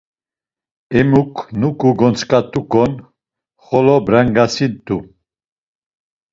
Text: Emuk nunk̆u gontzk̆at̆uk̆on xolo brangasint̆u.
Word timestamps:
Emuk 0.99 1.33
nunk̆u 1.59 1.89
gontzk̆at̆uk̆on 1.99 2.91
xolo 3.65 3.95
brangasint̆u. 4.05 4.97